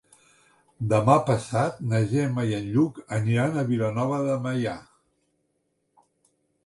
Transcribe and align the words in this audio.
Demà 0.93 1.17
passat 1.27 1.83
na 1.91 1.99
Gemma 2.13 2.45
i 2.53 2.57
en 2.61 2.65
Lluc 2.77 2.97
aniran 3.21 3.55
a 3.55 3.67
Vilanova 3.71 4.19
de 4.31 4.39
Meià. 4.47 4.77